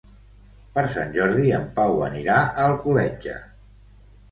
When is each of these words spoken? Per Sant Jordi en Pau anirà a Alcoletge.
Per 0.77 0.83
Sant 0.93 1.13
Jordi 1.17 1.51
en 1.59 1.67
Pau 1.77 2.01
anirà 2.09 2.39
a 2.47 2.67
Alcoletge. 2.73 3.39